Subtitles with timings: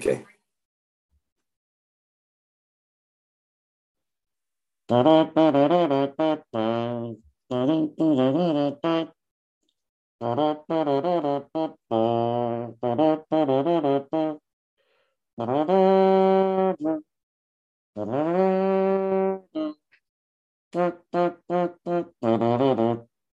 [0.00, 0.24] Okay.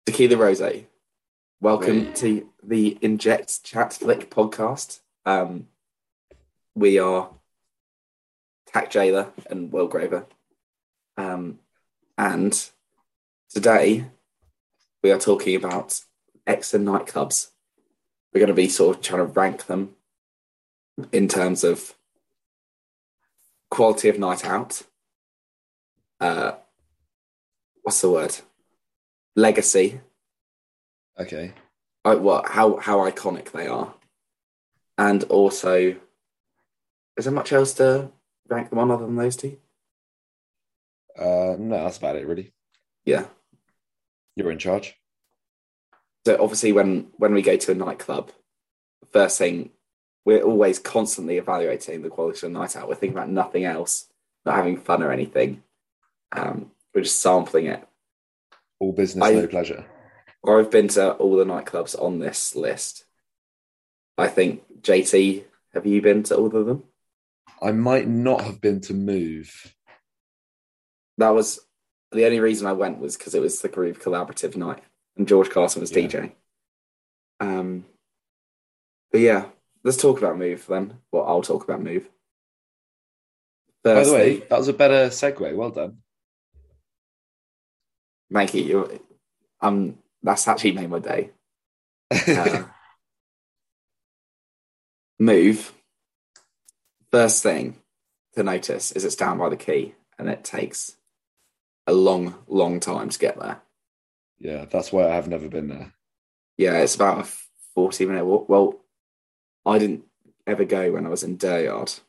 [0.05, 0.85] Tequila Rose.
[1.59, 5.01] Welcome to the Inject Chat Flick podcast.
[5.25, 5.67] Um,
[6.75, 7.29] we are
[8.67, 10.25] Tack Jailer and Will Graver.
[11.17, 11.59] Um,
[12.17, 12.69] and
[13.49, 14.05] today
[15.03, 16.01] we are talking about
[16.47, 17.49] Exeter nightclubs.
[18.33, 19.95] We're going to be sort of trying to rank them
[21.11, 21.93] in terms of
[23.69, 24.81] quality of night out.
[26.19, 26.53] Uh,
[27.83, 28.35] what's the word?
[29.35, 30.01] Legacy.
[31.19, 31.53] Okay.
[32.05, 33.93] uh, what how how iconic they are,
[34.97, 35.95] and also,
[37.17, 38.11] is there much else to
[38.47, 39.57] rank them on other than those two?
[41.17, 42.51] Uh, no, that's about it, really.
[43.05, 43.25] Yeah.
[44.35, 44.95] You're in charge.
[46.25, 48.31] So obviously, when when we go to a nightclub,
[49.11, 49.71] first thing
[50.25, 52.87] we're always constantly evaluating the quality of the night out.
[52.87, 54.07] We're thinking about nothing else,
[54.45, 55.63] not having fun or anything.
[56.31, 57.85] Um, we're just sampling it.
[58.79, 59.85] All business, I- no pleasure.
[60.41, 63.05] Or I've been to all the nightclubs on this list.
[64.17, 66.83] I think JT, have you been to all of them?
[67.63, 69.73] I might not have been to move.
[71.17, 71.59] that was
[72.11, 74.83] the only reason I went was because it was the Groove Collaborative night
[75.15, 76.07] and George Carson was Yeah.
[76.07, 76.31] DJ.
[77.39, 77.85] Um,
[79.11, 79.45] but yeah,
[79.83, 80.99] let's talk about Move then.
[81.11, 82.09] Well, I'll talk about Move.
[83.83, 85.55] By the way, that was a better segue.
[85.55, 85.97] Well done.
[88.31, 88.99] thank you.
[89.61, 91.31] Um, that's actually made my day.
[92.27, 92.63] Uh,
[95.19, 95.73] move.
[97.13, 97.77] First thing
[98.33, 100.95] to notice is it's down by the Quay, and it takes
[101.85, 103.61] a long, long time to get there.
[104.39, 105.93] yeah, that's why I have never been there.
[106.57, 107.29] Yeah, it's about a
[107.75, 108.49] 40 minute walk.
[108.49, 108.79] Well,
[109.63, 110.05] I didn't
[110.47, 111.99] ever go when I was in Duryard,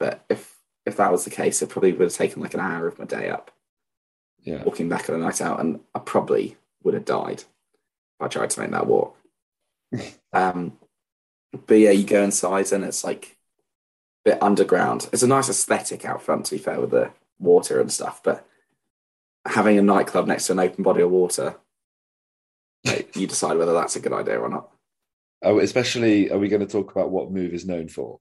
[0.00, 2.88] but if if that was the case, it probably would have taken like an hour
[2.88, 3.52] of my day up
[4.42, 4.64] Yeah.
[4.64, 7.46] walking back on a night out, and I probably would have died if
[8.20, 9.16] I tried to make that walk.
[10.32, 10.76] um,
[11.68, 13.36] but yeah, you go inside and it's like
[14.24, 15.08] bit underground.
[15.12, 18.22] It's a nice aesthetic out front, to be fair, with the water and stuff.
[18.22, 18.46] But
[19.46, 21.56] having a nightclub next to an open body of water,
[23.14, 24.70] you decide whether that's a good idea or not.
[25.42, 28.20] Oh, especially, are we going to talk about what Move is known for?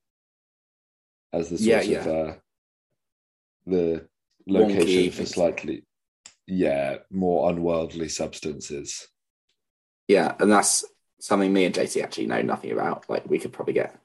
[1.33, 2.11] As the sort Yeah, of yeah.
[2.11, 2.33] uh,
[3.67, 4.07] the
[4.49, 5.29] Wonky location for things.
[5.31, 5.83] slightly,
[6.47, 9.07] yeah, more unworldly substances.
[10.07, 10.85] Yeah, and that's
[11.19, 13.07] something me and JT actually know nothing about.
[13.09, 13.99] Like we could probably get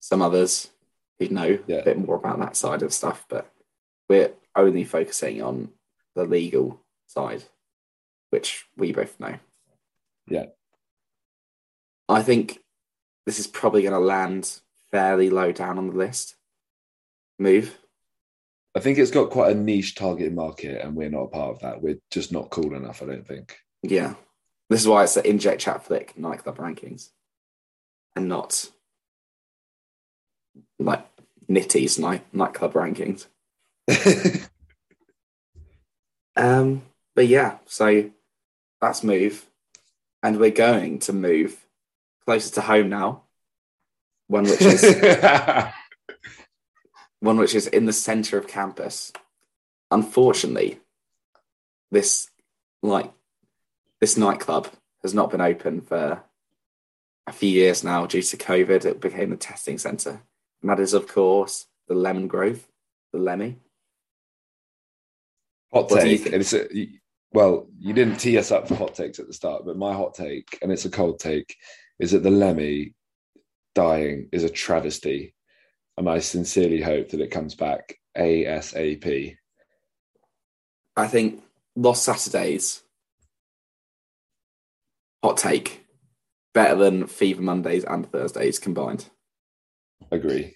[0.00, 0.70] some others
[1.18, 1.78] who know Yeah.
[1.78, 3.52] a bit more about that side of stuff, but
[4.08, 5.72] we're only focusing on
[6.14, 7.44] the legal side,
[8.30, 9.38] which we both know.
[10.26, 10.46] Yeah.
[12.08, 12.62] I think
[13.26, 16.36] this is probably going to land fairly low down on the list.
[17.38, 17.78] Move.
[18.74, 21.60] I think it's got quite a niche target market, and we're not a part of
[21.60, 21.82] that.
[21.82, 23.58] We're just not cool enough, I don't think.
[23.82, 24.14] Yeah.
[24.70, 27.10] This is why it's the Inject Chat Flick nightclub rankings
[28.16, 28.70] and not
[30.78, 31.06] like
[31.48, 33.26] Nitty's night nightclub rankings.
[36.36, 36.82] Um,
[37.14, 38.10] but yeah, so
[38.80, 39.46] that's move,
[40.22, 41.66] and we're going to move
[42.24, 43.24] closer to home now.
[44.28, 44.82] One which is
[47.20, 49.12] one which is in the center of campus.
[49.90, 50.80] Unfortunately,
[51.90, 52.30] this
[52.82, 53.12] like
[54.00, 54.68] this nightclub
[55.02, 56.22] has not been open for
[57.26, 58.86] a few years now due to COVID.
[58.86, 60.22] It became a testing center,
[60.62, 62.66] and that is of course the Lemon Grove,
[63.12, 63.58] the Lemmy.
[65.72, 66.32] hot What do you take.
[66.32, 66.88] it's a,
[67.32, 70.14] well, you didn't tee us up for hot takes at the start, but my hot
[70.14, 71.56] take, and it's a cold take,
[71.98, 72.94] is that the Lemmy
[73.74, 75.34] dying is a travesty,
[75.96, 79.36] and I sincerely hope that it comes back ASAP.
[80.96, 81.42] I think
[81.74, 82.82] Lost Saturdays,
[85.22, 85.86] hot take,
[86.52, 89.06] better than Fever Mondays and Thursdays combined.
[90.10, 90.54] Agree.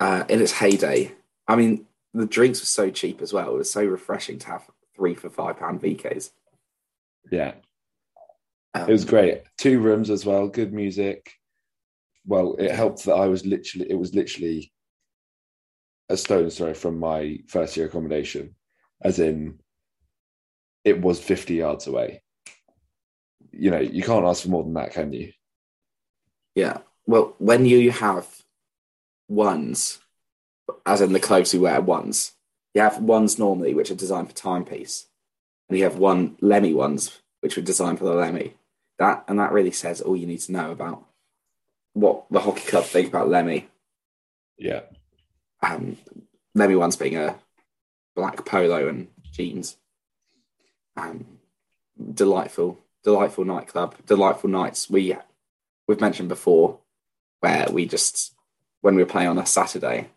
[0.00, 1.12] Uh, in its heyday,
[1.46, 3.54] I mean, the drinks were so cheap as well.
[3.54, 4.66] It was so refreshing to have
[4.96, 6.30] three for five pound VKs.
[7.30, 7.52] Yeah,
[8.74, 9.42] Um, it was great.
[9.58, 10.48] Two rooms as well.
[10.48, 11.30] Good music.
[12.26, 13.90] Well, it helped that I was literally.
[13.90, 14.72] It was literally
[16.08, 18.56] a stone throw from my first year accommodation,
[19.02, 19.60] as in,
[20.84, 22.22] it was fifty yards away.
[23.52, 25.32] You know, you can't ask for more than that, can you?
[26.54, 26.78] Yeah.
[27.06, 28.26] Well, when you have
[29.30, 30.00] ones,
[30.84, 32.32] as in the clothes we wear ones.
[32.74, 35.06] You have ones normally, which are designed for timepiece,
[35.68, 38.54] and you have one Lemmy ones, which were designed for the Lemmy.
[38.98, 41.04] That and that really says all you need to know about
[41.94, 43.68] what the hockey club think about Lemmy.
[44.58, 44.82] Yeah.
[45.62, 45.96] Um,
[46.54, 47.36] Lemmy ones being a
[48.14, 49.76] black polo and jeans.
[50.96, 51.38] Um,
[52.12, 54.90] delightful, delightful nightclub, delightful nights.
[54.90, 55.16] We
[55.88, 56.78] we've mentioned before
[57.40, 58.34] where we just
[58.80, 60.08] when we were playing on a Saturday,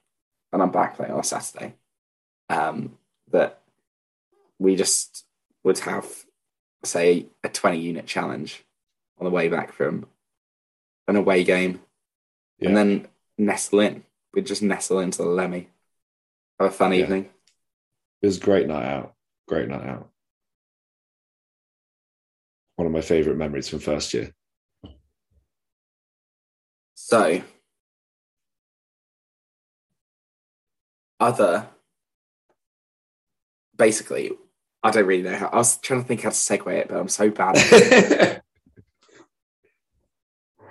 [0.52, 1.76] and I'm back playing on a Saturday,
[2.50, 2.98] um,
[3.32, 3.62] that
[4.60, 5.26] we just
[5.64, 6.26] would have
[6.84, 8.64] say a 20 unit challenge
[9.18, 10.06] on the way back from
[11.08, 11.82] an away game,
[12.60, 12.70] Yeah.
[12.70, 13.08] and then
[13.38, 14.06] nestle in.
[14.34, 15.70] We'd just nestle into the Lemmy,
[16.60, 17.00] have a fun Yeah.
[17.04, 17.34] evening.
[18.22, 19.16] It was a great night out.
[19.48, 20.10] Great night out.
[22.76, 24.34] One of my favourite memories from first year.
[26.96, 27.44] So,
[31.24, 31.68] other,
[33.78, 34.32] basically,
[34.84, 35.48] I don't really know how.
[35.48, 37.58] I was trying to think how to segue it, but I'm so bad.
[37.58, 38.42] at it.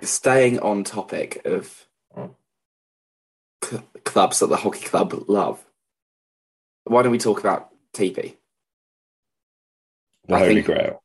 [0.07, 1.87] Staying on topic of
[3.63, 5.63] cl- clubs that the hockey club love.
[6.83, 8.35] Why don't we talk about TP?
[10.27, 11.01] the I Holy think- Grail.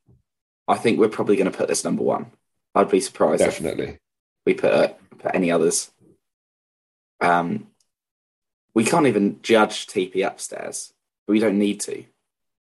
[0.66, 2.30] I think we're probably going to put this number one.
[2.74, 3.98] I'd be surprised if Definitely.
[4.44, 5.90] we put uh, put any others.
[7.22, 7.68] Um,
[8.74, 10.92] we can't even judge TP upstairs,
[11.26, 12.04] but we don't need to.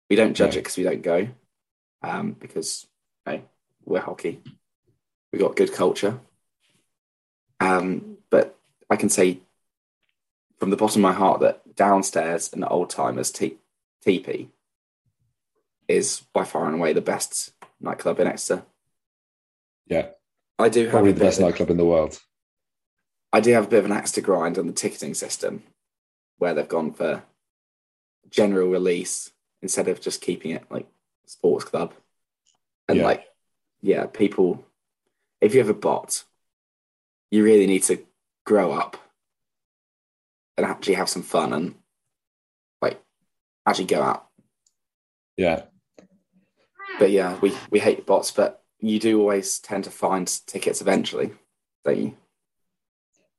[0.10, 1.28] We don't judge it because we don't go,
[2.02, 2.88] um, because
[3.26, 3.42] you know,
[3.86, 4.42] we're hockey.
[5.32, 6.20] We've got good culture.
[7.60, 8.58] Um, but
[8.90, 9.40] I can say
[10.60, 13.58] from the bottom of my heart that downstairs and old timers T-
[14.06, 14.48] TP
[15.88, 17.52] is by far and away the best
[17.82, 18.64] nightclub in Exeter.
[19.88, 20.08] Yeah.
[20.60, 22.20] I do have Probably the best of- nightclub in the world.
[23.34, 25.64] I do have a bit of an axe to grind on the ticketing system
[26.38, 27.24] where they've gone for
[28.30, 29.32] general release
[29.62, 30.88] instead of just keeping it like
[31.26, 31.94] sports club.
[32.88, 33.06] And Yeah.
[33.06, 33.26] like,
[33.82, 34.66] yeah, people,
[35.42, 36.24] if you have a bot,
[37.32, 38.06] you really need to
[38.46, 38.98] grow up
[40.56, 41.76] and actually have some fun and
[42.82, 43.02] like
[43.66, 44.28] actually go out.
[45.36, 45.64] Yeah.
[47.00, 51.32] But yeah, we, we hate bots, but you do always tend to find tickets eventually,
[51.84, 52.18] don't you?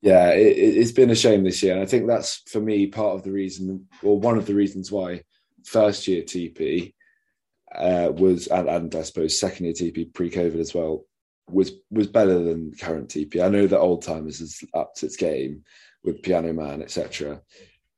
[0.00, 1.72] Yeah, it, it's been a shame this year.
[1.74, 4.92] And I think that's for me part of the reason, or one of the reasons
[4.92, 5.22] why
[5.64, 6.94] first year TP
[7.74, 11.04] uh, was, and, and I suppose second year TP pre COVID as well,
[11.50, 13.42] was was better than current TP.
[13.42, 15.64] I know that old timers has upped its game
[16.04, 17.40] with Piano Man, etc.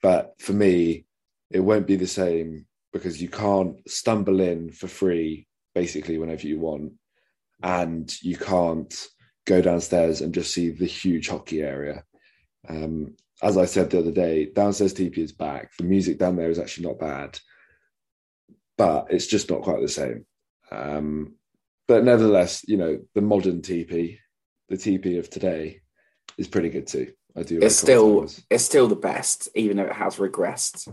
[0.03, 1.05] But for me,
[1.51, 6.59] it won't be the same because you can't stumble in for free basically whenever you
[6.59, 6.93] want,
[7.63, 8.95] and you can't
[9.47, 12.05] go downstairs and just see the huge hockey area.
[12.69, 15.71] Um, as I said the other day, downstairs TP is back.
[15.77, 17.39] The music down there is actually not bad,
[18.77, 20.27] but it's just not quite the same.
[20.71, 21.35] Um,
[21.89, 24.19] but nevertheless, you know, the modern TP,
[24.69, 25.81] the TP of today,
[26.37, 27.13] is pretty good too.
[27.37, 27.61] I do.
[27.63, 30.93] it's still it's still the best, even though it has regressed.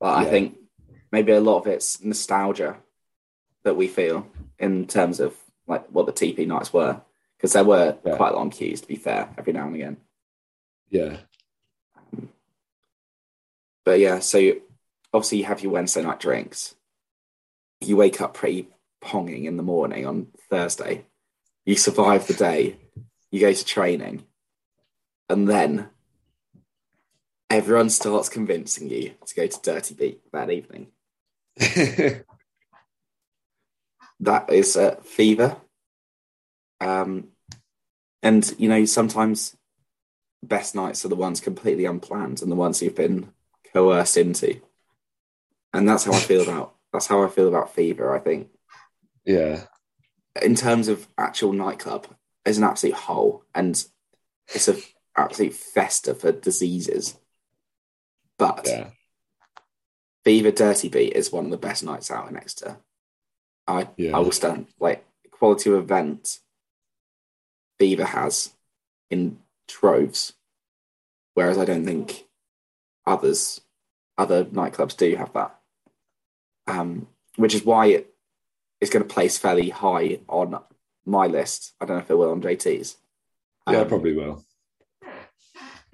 [0.00, 0.58] But I think
[1.12, 2.76] maybe a lot of it's nostalgia
[3.64, 4.26] that we feel
[4.58, 5.34] in terms of
[5.66, 7.00] like what the TP nights were,
[7.46, 8.16] because there were Yeah.
[8.16, 8.80] quite long queues.
[8.80, 9.96] To be fair, every now and again.
[10.90, 11.20] yeah,
[13.84, 14.62] But yeah, so you,
[15.14, 16.74] obviously you have your Wednesday night drinks.
[17.80, 18.68] You wake up pretty
[19.00, 21.06] ponging in the morning on Thursday.
[21.64, 22.78] You survive the day.
[23.30, 24.26] You go to training,
[25.28, 25.90] and then
[27.48, 30.88] everyone starts convincing you to go to Dirty Beat that evening.
[34.20, 35.58] That is a fever.
[36.80, 37.28] Um,
[38.26, 39.56] and you know sometimes
[40.42, 43.30] best nights are the ones completely unplanned and the ones you've been
[43.72, 44.60] coerced into.
[45.72, 48.14] And that's how I feel about that's how I feel about fever.
[48.14, 48.48] I think
[49.24, 49.62] yeah,
[50.42, 52.08] in terms of actual nightclub,
[52.44, 53.82] it's an absolute hole and
[54.52, 54.76] it's a
[55.16, 57.16] absolute fester for diseases.
[58.38, 58.90] But yeah,
[60.24, 62.78] Fever Dirty Beat is one of the best nights out in Exeter.
[63.68, 64.16] I Yeah.
[64.16, 66.40] I will stand like quality of event
[67.78, 68.54] Fever has
[69.10, 70.32] in troves,
[71.34, 72.26] whereas I don't think
[73.06, 73.60] others
[74.18, 75.58] other nightclubs do have that.
[76.66, 77.06] Um,
[77.36, 78.14] which is why it
[78.80, 80.58] is going to place fairly high on
[81.04, 81.74] my list.
[81.80, 82.96] I don't know if it will on JT's.
[83.70, 83.78] yeah.
[83.78, 84.44] Um, Probably will.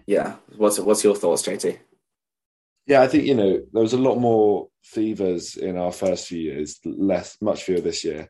[0.07, 0.37] Yeah.
[0.57, 1.79] What's what's your thoughts, JT?
[2.87, 6.39] Yeah, I think you know there was a lot more fevers in our first few
[6.39, 8.29] years, less, much fewer this year.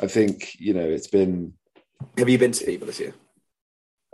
[0.00, 1.54] I think you know it's been
[2.18, 3.14] Have you been to Fever this year?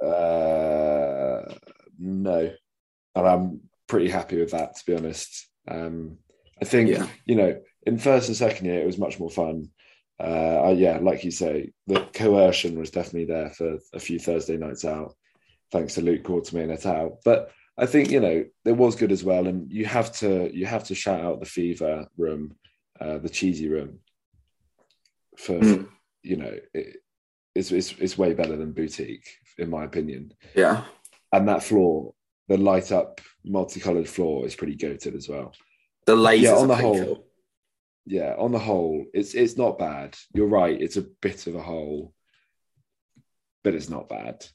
[0.02, 1.54] uh,
[1.98, 2.52] no,
[3.14, 5.48] and I'm pretty happy with that, to be honest.
[5.68, 6.18] Um,
[6.60, 7.08] I think Yeah.
[7.24, 9.70] you know, in first and second year, it was much more fun.
[10.18, 14.84] Uh, yeah, like you say, the coercion was definitely there for a few Thursday nights
[14.84, 15.14] out,
[15.72, 17.18] thanks to Luke Quartermain et al.
[17.24, 20.66] But I think you know it was good as well, and you have to you
[20.66, 22.54] have to shout out the Fever room,
[23.00, 24.00] uh, the cheesy room.
[25.38, 25.88] For Mm.
[26.22, 26.96] you know, it,
[27.56, 29.26] it's, it's it's way better than boutique,
[29.58, 30.32] in my opinion.
[30.54, 30.84] Yeah.
[31.32, 32.14] And that floor,
[32.48, 35.52] the light up multicolored floor, is pretty goated as well.
[36.06, 37.26] The lasers Yeah, on the whole, cool.
[38.06, 40.16] yeah, on the whole, it's it's not bad.
[40.34, 42.12] You're right; it's a bit of a hole,
[43.64, 44.46] but it's not bad.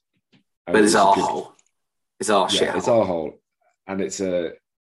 [0.68, 1.54] And But it's our good- hole.
[2.20, 2.76] It's our Yeah, shit.
[2.76, 3.00] it's hole.
[3.02, 3.42] our hole,
[3.88, 4.54] and it's a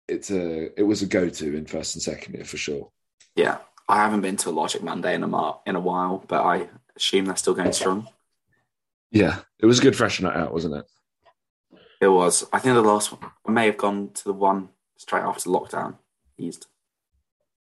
[0.08, 2.90] it's a it was a go to in first and second year for sure.
[3.34, 3.58] Yeah.
[3.88, 6.68] I haven't been to a Logic Monday in a mar- in a while, but I
[6.96, 8.08] assume they're still going strong.
[9.10, 10.86] Yeah, it was a good fresh night out, wasn't it?
[12.00, 12.44] It was.
[12.52, 13.30] I think the last one.
[13.46, 15.96] I may have gone to the one straight after lockdown
[16.38, 16.66] eased.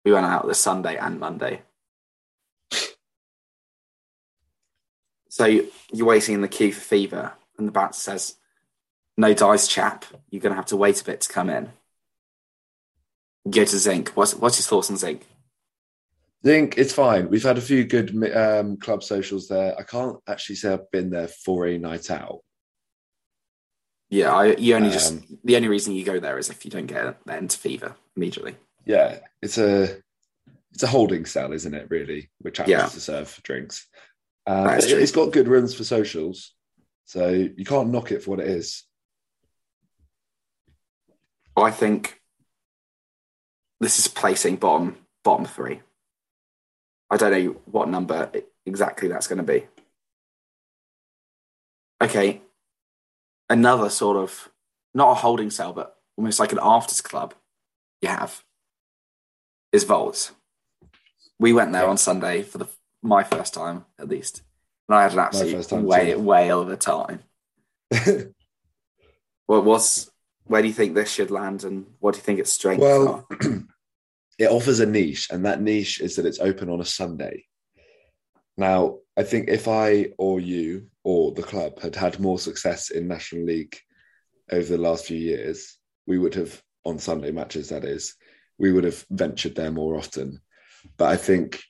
[0.03, 1.61] We went out this Sunday and Monday.
[5.29, 8.37] So you- you're waiting in the queue for Fever, and the bat says,
[9.17, 10.05] "No dice, chap.
[10.29, 11.73] You're going to have to wait a bit to come in."
[13.49, 14.09] Go to Zinc.
[14.09, 15.25] What's what's your thoughts on Zinc?
[16.45, 17.29] Think it's fine.
[17.29, 19.77] We've had a few good um, club socials there.
[19.77, 22.41] I can't actually say I've been there for a night out.
[24.11, 26.69] Yeah, I, you only just Um, the only reason you go there is if you
[26.69, 28.55] don't get into Fever immediately.
[28.85, 29.97] Yeah, it's a
[30.71, 31.87] it's a holding cell, isn't it?
[31.89, 32.85] Really, which happens Yeah.
[32.87, 33.87] to serve drinks.
[34.45, 34.99] But true.
[34.99, 36.53] it's got good rooms for socials,
[37.05, 38.83] so you can't knock it for what it is.
[41.57, 42.21] I think
[43.79, 45.81] this is placing bottom bottom three.
[47.09, 48.31] I don't know what number
[48.65, 49.65] exactly that's going to be.
[52.01, 52.41] Okay,
[53.49, 54.49] another sort of
[54.93, 57.33] not a holding cell, but almost like an afters club.
[58.01, 58.43] You have
[59.71, 60.31] is Vaults.
[61.39, 61.89] We went there Yeah.
[61.89, 62.67] on Sunday for the
[63.01, 64.41] my first time at least,
[64.89, 66.19] and I had an absolute first time way, too.
[66.19, 67.23] whale of a time.
[69.47, 70.09] Well, what's
[70.45, 73.25] where do you think this should land, and what do you think its strengths are?
[74.37, 77.45] it offers a niche, and that niche is that it's open on a Sunday.
[78.57, 83.07] Now, I think if I or you or the club had had more success in
[83.07, 83.77] National League
[84.51, 87.69] over the last few years, we would have on Sunday matches.
[87.69, 88.15] That is,
[88.57, 90.41] we would have ventured there more often.
[90.97, 91.61] But I think,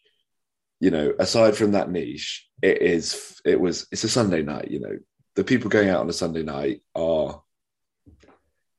[0.80, 4.70] you know, aside from that niche, it is it was it's a Sunday night.
[4.70, 4.98] You know,
[5.36, 7.42] the people going out on a Sunday night are,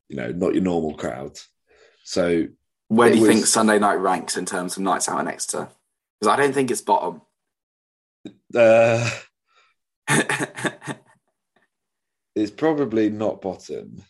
[0.08, 1.38] you know, not your normal crowd.
[2.04, 2.46] So
[2.88, 5.68] Where do It you think Sunday night ranks in terms of nights out in Exeter?
[6.20, 7.22] Because I don't think it's bottom.
[8.54, 9.10] uh,
[12.34, 14.02] it's probably not bottom.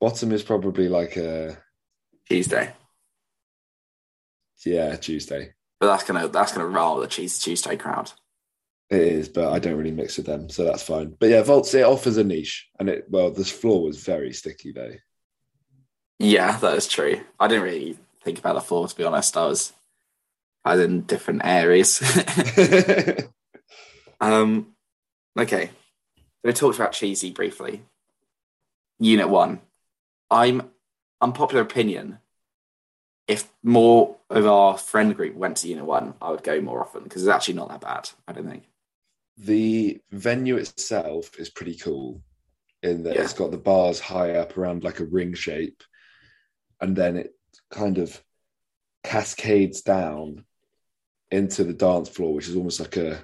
[0.00, 1.56] Bottom is probably like a
[2.28, 2.72] Tuesday,
[4.64, 5.52] yeah Tuesday.
[5.80, 8.12] but that's gonna that's gonna roll the cheesy Tuesday crowd.
[8.90, 11.16] It is, but I don't really mix with them, so that's fine.
[11.18, 14.72] But yeah, Volts it offers a niche, and it well, this floor was very sticky
[14.72, 14.94] though.
[16.18, 17.20] Yeah, that is true.
[17.38, 19.36] I didn't really think about the floor to be honest.
[19.36, 19.72] I was
[20.64, 22.02] I was in different areas.
[24.20, 24.74] um,
[25.38, 25.70] okay,
[26.42, 27.82] we talked about cheesy briefly.
[28.98, 29.60] Unit one,
[30.30, 30.70] I'm
[31.20, 32.18] unpopular opinion.
[33.28, 37.02] If more of our friend group went to Unit One, I would go more often
[37.02, 38.10] because it's actually not that bad.
[38.26, 38.64] I don't think.
[39.38, 42.22] the venue itself is pretty cool
[42.82, 43.22] in that Yeah.
[43.22, 45.82] it's got the bars high up around like a ring shape
[46.80, 47.32] and then it
[47.70, 48.22] kind of
[49.04, 50.44] cascades down
[51.30, 53.22] into the dance floor which is almost like a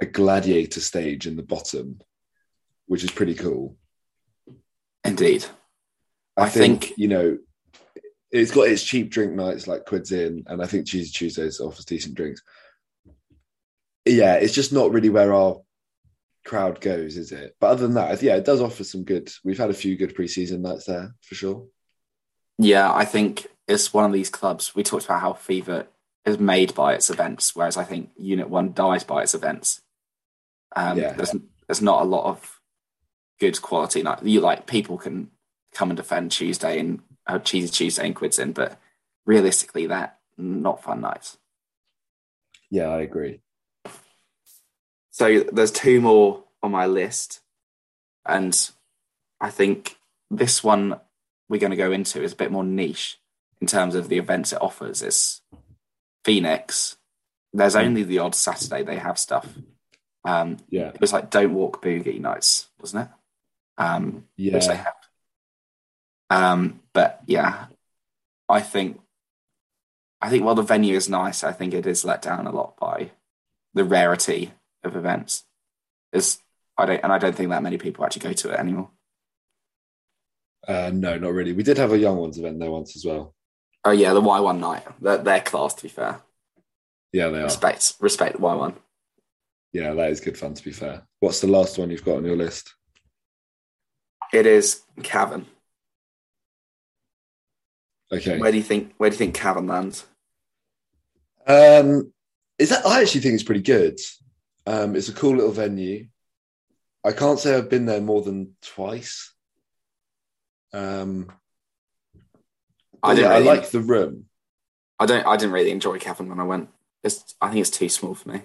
[0.00, 2.00] a gladiator stage in the bottom
[2.86, 3.76] which is pretty cool.
[5.04, 5.44] Indeed,
[6.36, 7.38] i, I think, think- you know
[8.32, 11.84] it's got its cheap drink nights like quids in and i think cheesy tuesdays offers
[11.84, 12.42] decent drinks.
[14.04, 15.60] Yeah it's just not really where our
[16.44, 17.54] crowd goes is it?
[17.60, 20.14] But other than that yeah it does offer some good we've had a few good
[20.16, 21.66] preseason nights there for sure
[22.60, 24.74] yeah, I think it's one of these clubs.
[24.74, 25.86] We talked about how Fever
[26.24, 29.80] is made by its events, whereas I think Unit One dies by its events.
[30.76, 31.12] Um, Yeah.
[31.14, 31.34] there's
[31.66, 32.60] there's not a lot of
[33.38, 34.02] good quality.
[34.02, 35.30] Like you like people can
[35.72, 38.78] come and defend Tuesday and uh, cheesy Tuesday and quids in, but
[39.24, 41.38] realistically, that not fun nights.
[42.70, 43.40] yeah i agree
[45.10, 47.40] So there's two more on my list,
[48.24, 48.54] and
[49.40, 49.96] I think
[50.30, 50.98] this one
[51.50, 53.18] we're going to go into is a bit more niche
[53.60, 55.02] in terms of the events it offers.
[55.02, 55.42] It's
[56.24, 56.96] Phoenix.
[57.52, 59.46] There's only the odd Saturday they have stuff.
[60.24, 63.82] Um, yeah it was like Don't Walk Boogie nights, wasn't it?
[63.82, 64.94] Um, yeah which they have.
[66.30, 67.66] Um, but yeah,
[68.48, 69.00] I think
[70.20, 72.76] I think while the venue is nice, I think it is let down a lot
[72.78, 73.10] by
[73.74, 74.52] the rarity
[74.84, 75.44] of events.
[76.12, 76.38] Is
[76.78, 78.90] I don't and I don't think that many people actually go to it anymore.
[80.66, 81.52] Uh, no, not really.
[81.52, 83.34] We did have a young ones event there once as well.
[83.84, 84.84] Oh yeah, the Y one night.
[85.00, 86.20] They're, they're class to be fair.
[87.12, 87.44] Yeah, they are.
[87.44, 88.74] Respect respect Y one.
[89.72, 91.02] Yeah, that is good fun to be fair.
[91.20, 92.74] What's the last one you've got on your list?
[94.32, 95.46] It is Cavern.
[98.12, 98.38] Okay.
[98.38, 100.04] Where do you think where do you think Cavern lands?
[101.46, 102.12] Um,
[102.58, 103.98] is that I actually think it's pretty good.
[104.66, 106.06] Um, it's a cool little venue.
[107.04, 109.32] I can't say I've been there more than twice.
[110.72, 111.30] Um,
[113.02, 114.26] I I, didn't I really- like the room.
[114.98, 116.68] I don't I didn't really enjoy Cavern when I went.
[117.02, 118.42] It's I think it's too small for me.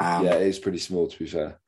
[0.00, 1.58] Um, yeah, it is pretty small to be fair.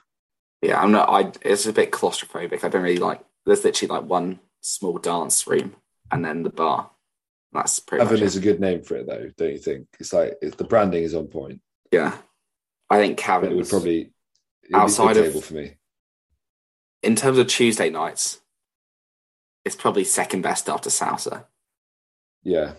[0.63, 1.09] Yeah, I'm not.
[1.09, 2.65] I it's a bit claustrophobic.
[2.65, 3.21] I don't really like.
[3.47, 5.77] There's literally like one small dance room
[6.11, 6.91] and then the bar.
[7.53, 8.41] That's pretty much is it.
[8.41, 9.87] a good name for it though, don't you think?
[10.01, 11.61] It's like it, the branding is on point.
[11.93, 12.17] Yeah,
[12.91, 14.13] I think Cavern would probably it
[14.65, 15.77] would be Outside of- table for me.
[17.05, 18.41] in terms of Tuesday nights,
[19.64, 21.45] it's probably second best after Salsa.
[22.43, 22.73] Yeah,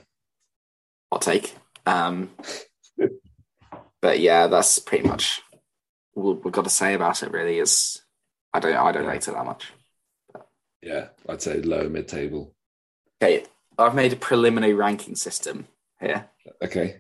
[1.11, 1.55] Hot take.
[1.85, 2.29] Um,
[4.01, 5.41] but yeah, that's pretty much
[6.15, 7.31] all we've got to say about it.
[7.31, 8.01] Really, is
[8.53, 9.09] I don't I don't Yeah.
[9.09, 9.71] rate it that much.
[10.81, 11.07] yeah.
[11.29, 12.53] I'd say lower mid table.
[13.21, 13.45] Okay,
[13.77, 15.67] I've made a preliminary ranking system
[16.00, 16.29] here.
[16.63, 16.97] Okay.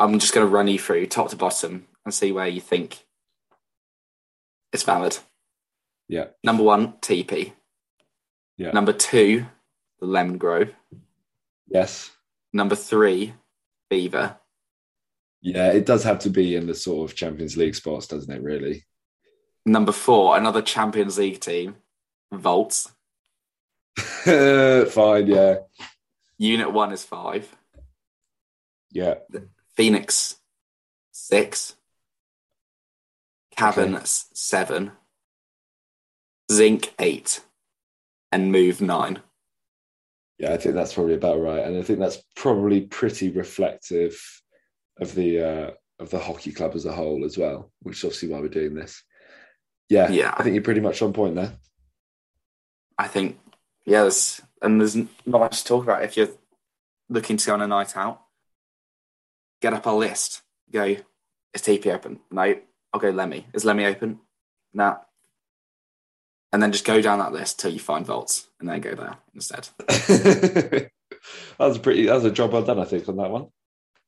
[0.00, 3.04] I'm just going to run you through top to bottom and see where you think
[4.72, 5.18] it's valid.
[6.08, 6.26] Yeah.
[6.42, 7.52] Number one, TP.
[8.56, 8.70] Yeah.
[8.72, 9.46] Number two,
[10.00, 10.70] the Lemon Grove.
[11.68, 12.10] Yes.
[12.52, 13.34] Number three,
[13.90, 14.36] Fever.
[15.40, 18.42] Yeah, it does have to be in the sort of Champions League spots, doesn't it?
[18.42, 18.84] Really.
[19.66, 21.76] Number four, another Champions League team,
[22.32, 22.90] Volts.
[23.96, 25.26] Fine.
[25.26, 25.56] Yeah.
[26.38, 27.54] Unit one is five.
[28.90, 29.14] Yeah.
[29.76, 30.36] Phoenix,
[31.12, 31.74] six.
[33.56, 34.04] Cavern, Okay.
[34.04, 34.92] seven.
[36.50, 37.40] Zinc, eight.
[38.34, 39.20] And Move, nine.
[40.40, 44.20] Yeah, I think that's probably about right, and I think that's probably pretty reflective
[45.00, 45.70] of the uh,
[46.00, 48.74] of the hockey club as a whole as well, which is obviously why we're doing
[48.74, 49.04] this.
[49.88, 50.34] Yeah, Yeah.
[50.36, 51.52] I think you're pretty much on point there.
[52.98, 53.38] I think,
[53.86, 56.02] yeah, there's, and there's not much to talk about.
[56.02, 56.30] If you're
[57.08, 58.20] looking to go on a night out,
[59.62, 60.42] get up a list.
[60.72, 62.18] Go, is TP open?
[62.32, 62.56] No.
[62.92, 63.46] I'll go Lemmy.
[63.52, 64.18] Is Lemmy open?
[64.72, 64.96] Nah.
[66.54, 69.16] And then just go down that list till you find Volts and then go there
[69.34, 69.70] instead.
[69.88, 70.90] that
[71.58, 72.06] was a pretty.
[72.06, 73.48] That was a job well done, I think, on that one.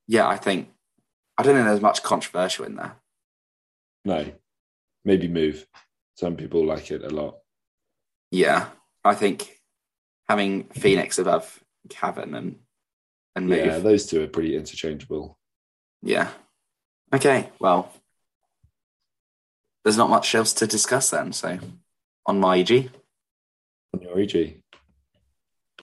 [0.07, 0.71] Yeah, I think,
[1.37, 2.95] I don't think there's much controversial in there.
[4.05, 4.31] No,
[5.05, 5.67] maybe move.
[6.15, 7.39] Some people like it a lot.
[8.31, 8.69] Yeah,
[9.05, 9.59] I think
[10.29, 12.61] having Phoenix above Cavern and,
[13.35, 13.67] and Move.
[13.67, 15.37] Yeah, those two are pretty interchangeable.
[16.01, 16.31] Yeah.
[17.13, 17.93] Okay, well,
[19.83, 21.33] there's not much else to discuss then.
[21.33, 21.59] So,
[22.27, 22.91] on my EG,
[23.95, 24.61] On your EG,